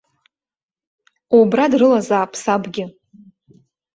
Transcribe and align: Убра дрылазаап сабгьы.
Убра 1.39 1.65
дрылазаап 1.71 2.31
сабгьы. 2.43 2.85